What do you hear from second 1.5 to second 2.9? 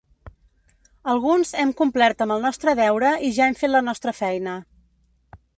hem complert amb el nostre